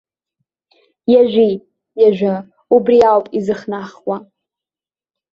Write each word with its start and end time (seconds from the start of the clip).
Иажәит, 1.13 1.61
иажәы, 2.01 2.35
убри 2.75 2.97
ауп 3.11 3.25
изыхнахуа. 3.37 4.17